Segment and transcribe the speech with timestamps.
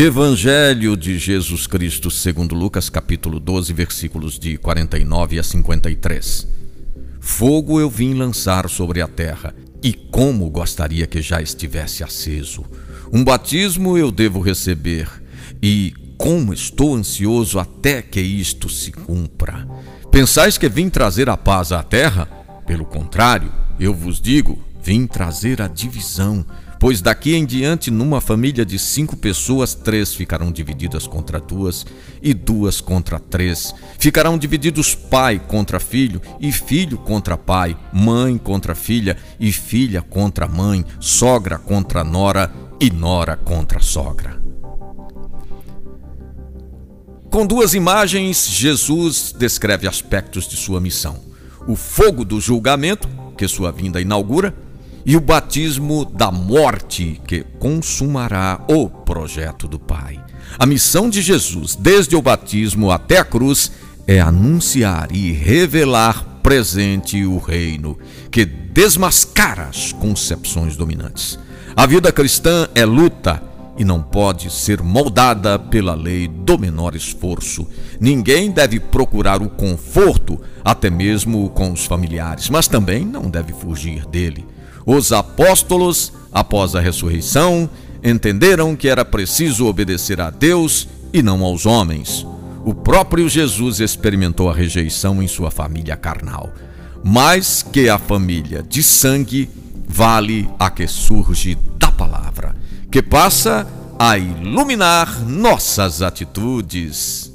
[0.00, 6.46] Evangelho de Jesus Cristo, segundo Lucas, capítulo 12, versículos de 49 a 53.
[7.18, 9.52] Fogo eu vim lançar sobre a terra,
[9.82, 12.64] e como gostaria que já estivesse aceso.
[13.12, 15.10] Um batismo eu devo receber,
[15.60, 19.66] e como estou ansioso até que isto se cumpra.
[20.12, 22.26] Pensais que vim trazer a paz à terra?
[22.68, 26.46] Pelo contrário, eu vos digo, vim trazer a divisão.
[26.78, 31.84] Pois daqui em diante, numa família de cinco pessoas, três ficarão divididas contra duas,
[32.22, 33.74] e duas contra três.
[33.98, 40.46] Ficarão divididos pai contra filho, e filho contra pai, mãe contra filha, e filha contra
[40.46, 44.40] mãe, sogra contra nora, e nora contra sogra.
[47.28, 51.20] Com duas imagens, Jesus descreve aspectos de sua missão:
[51.66, 54.54] o fogo do julgamento, que sua vinda inaugura,
[55.04, 60.20] e o batismo da morte que consumará o projeto do Pai.
[60.58, 63.72] A missão de Jesus, desde o batismo até a cruz,
[64.06, 67.98] é anunciar e revelar presente o reino
[68.30, 71.38] que desmascara as concepções dominantes.
[71.76, 73.42] A vida cristã é luta
[73.78, 77.68] e não pode ser moldada pela lei do menor esforço.
[78.00, 84.04] Ninguém deve procurar o conforto, até mesmo com os familiares, mas também não deve fugir
[84.06, 84.44] dele.
[84.90, 87.68] Os apóstolos, após a ressurreição,
[88.02, 92.26] entenderam que era preciso obedecer a Deus e não aos homens.
[92.64, 96.54] O próprio Jesus experimentou a rejeição em sua família carnal.
[97.04, 99.50] Mais que a família de sangue,
[99.86, 102.56] vale a que surge da palavra,
[102.90, 103.66] que passa
[103.98, 107.30] a iluminar nossas atitudes.